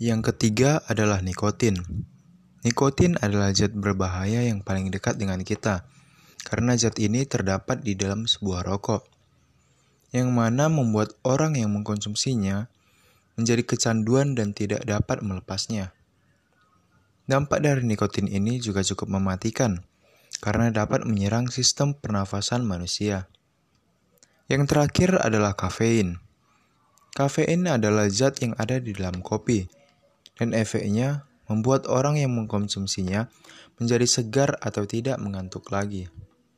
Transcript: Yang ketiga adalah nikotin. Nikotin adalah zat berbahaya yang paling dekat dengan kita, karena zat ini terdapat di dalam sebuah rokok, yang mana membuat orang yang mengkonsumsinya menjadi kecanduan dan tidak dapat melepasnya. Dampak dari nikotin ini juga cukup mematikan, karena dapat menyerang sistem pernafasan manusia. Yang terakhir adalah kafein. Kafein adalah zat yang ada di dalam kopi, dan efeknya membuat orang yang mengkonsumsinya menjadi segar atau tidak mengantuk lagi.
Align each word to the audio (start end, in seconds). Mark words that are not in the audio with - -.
Yang 0.00 0.32
ketiga 0.32 0.80
adalah 0.88 1.20
nikotin. 1.20 1.76
Nikotin 2.64 3.20
adalah 3.20 3.52
zat 3.52 3.76
berbahaya 3.76 4.48
yang 4.48 4.64
paling 4.64 4.88
dekat 4.88 5.20
dengan 5.20 5.44
kita, 5.44 5.84
karena 6.40 6.72
zat 6.72 6.96
ini 6.96 7.28
terdapat 7.28 7.84
di 7.84 7.92
dalam 8.00 8.24
sebuah 8.24 8.64
rokok, 8.64 9.04
yang 10.16 10.32
mana 10.32 10.72
membuat 10.72 11.20
orang 11.20 11.60
yang 11.60 11.76
mengkonsumsinya 11.76 12.72
menjadi 13.36 13.60
kecanduan 13.60 14.32
dan 14.32 14.56
tidak 14.56 14.88
dapat 14.88 15.20
melepasnya. 15.20 15.92
Dampak 17.28 17.60
dari 17.60 17.84
nikotin 17.84 18.24
ini 18.24 18.56
juga 18.56 18.80
cukup 18.80 19.20
mematikan, 19.20 19.84
karena 20.40 20.72
dapat 20.72 21.04
menyerang 21.04 21.52
sistem 21.52 21.92
pernafasan 21.92 22.64
manusia. 22.64 23.28
Yang 24.48 24.64
terakhir 24.64 25.20
adalah 25.20 25.52
kafein. 25.60 26.24
Kafein 27.12 27.68
adalah 27.68 28.08
zat 28.08 28.40
yang 28.40 28.56
ada 28.56 28.80
di 28.80 28.96
dalam 28.96 29.20
kopi, 29.20 29.68
dan 30.40 30.56
efeknya 30.56 31.28
membuat 31.52 31.84
orang 31.84 32.16
yang 32.16 32.32
mengkonsumsinya 32.32 33.28
menjadi 33.76 34.08
segar 34.08 34.56
atau 34.64 34.88
tidak 34.88 35.20
mengantuk 35.20 35.68
lagi. 35.68 36.08